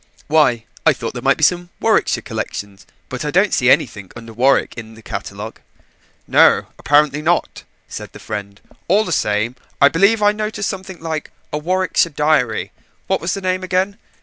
[0.25, 4.33] "Why, I thought there might be some Warwickshire collections, but I don't see anything under
[4.33, 5.59] Warwick in the catalogue."
[6.27, 8.59] "No, apparently not," said the friend.
[8.87, 12.71] "All the same, I believe I noticed something like a Warwickshire diary.
[13.05, 13.99] What was the name again?